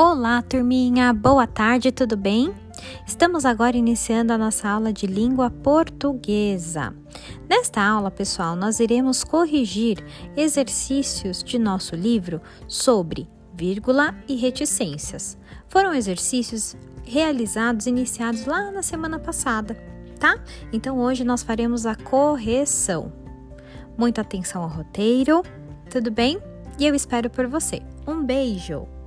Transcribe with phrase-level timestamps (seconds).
[0.00, 1.12] Olá, turminha!
[1.12, 2.54] Boa tarde, tudo bem?
[3.04, 6.94] Estamos agora iniciando a nossa aula de língua portuguesa.
[7.50, 9.98] Nesta aula, pessoal, nós iremos corrigir
[10.36, 15.36] exercícios de nosso livro sobre vírgula e reticências.
[15.66, 19.74] Foram exercícios realizados, iniciados lá na semana passada,
[20.20, 20.38] tá?
[20.72, 23.12] Então hoje nós faremos a correção.
[23.98, 25.42] Muita atenção ao roteiro,
[25.90, 26.40] tudo bem?
[26.78, 27.82] E eu espero por você.
[28.06, 28.97] Um beijo!